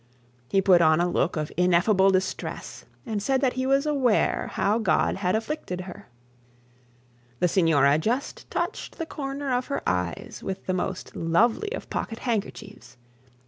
[0.49, 4.79] He put on a look of ineffable distress, and said that he was aware how
[4.79, 6.07] God had afflicted her.
[7.39, 12.17] The signora just touched the corner of her eyes with the most lovely of pocket
[12.17, 12.97] handkerchiefs.